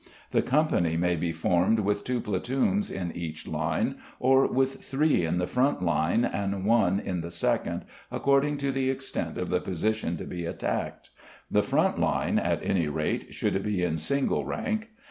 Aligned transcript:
The 0.31 0.41
company 0.41 0.97
may 0.97 1.15
be 1.15 1.31
formed 1.31 1.81
with 1.81 2.03
two 2.03 2.19
platoons 2.21 2.89
in 2.89 3.11
each 3.11 3.47
line, 3.47 3.97
or 4.19 4.47
with 4.47 4.83
three 4.83 5.25
in 5.27 5.37
the 5.37 5.45
front 5.45 5.83
line 5.83 6.25
and 6.25 6.65
one 6.65 6.99
in 6.99 7.21
the 7.21 7.29
second, 7.29 7.85
according 8.09 8.57
to 8.65 8.71
the 8.71 8.89
extent 8.89 9.37
of 9.37 9.49
the 9.51 9.61
position 9.61 10.17
to 10.17 10.25
be 10.25 10.43
attacked; 10.45 11.11
the 11.51 11.61
front 11.61 11.99
line, 11.99 12.39
at 12.39 12.63
any 12.65 12.87
rate, 12.87 13.31
should 13.35 13.61
be 13.61 13.83
in 13.83 13.99
single 13.99 14.43
rank. 14.43 14.89